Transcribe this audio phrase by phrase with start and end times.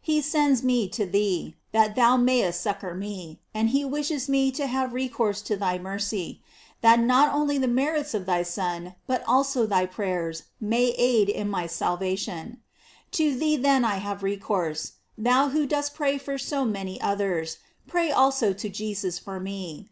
[0.00, 4.66] He sends me to thee, that thou mayest succor me, and he wishes me to
[4.66, 6.40] have re course to thy mercy,
[6.80, 11.50] that not only the merits of thy Son, but also thy prayers may aid in
[11.50, 12.10] my sal GLORIES OF HAKY.
[12.10, 12.58] ration.
[13.10, 18.10] To thee then I have recourse; thou who dost pray for so many others, pray
[18.10, 19.90] also to Jesus for me.